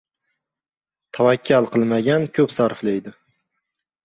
•Tavakkal 1.17 1.67
qilmagan 1.75 2.27
ko‘p 2.39 2.57
sarflaydi. 2.57 3.15